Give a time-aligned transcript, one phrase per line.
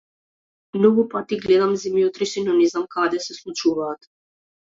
[0.77, 4.09] Многу пати гледам земјотреси, но не знам каде се случуваат.